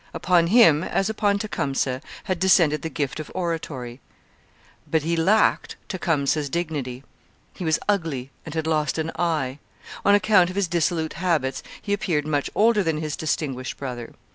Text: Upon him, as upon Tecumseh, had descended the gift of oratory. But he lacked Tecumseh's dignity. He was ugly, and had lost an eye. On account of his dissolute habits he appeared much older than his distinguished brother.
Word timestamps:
Upon 0.15 0.47
him, 0.47 0.83
as 0.83 1.11
upon 1.11 1.37
Tecumseh, 1.37 2.01
had 2.23 2.39
descended 2.39 2.81
the 2.81 2.89
gift 2.89 3.19
of 3.19 3.31
oratory. 3.35 3.99
But 4.89 5.03
he 5.03 5.15
lacked 5.15 5.75
Tecumseh's 5.89 6.49
dignity. 6.49 7.03
He 7.53 7.63
was 7.63 7.77
ugly, 7.87 8.31
and 8.43 8.55
had 8.55 8.65
lost 8.65 8.97
an 8.97 9.11
eye. 9.15 9.59
On 10.03 10.15
account 10.15 10.49
of 10.49 10.55
his 10.55 10.67
dissolute 10.67 11.13
habits 11.13 11.61
he 11.79 11.93
appeared 11.93 12.25
much 12.25 12.49
older 12.55 12.81
than 12.81 12.97
his 12.97 13.15
distinguished 13.15 13.77
brother. 13.77 14.15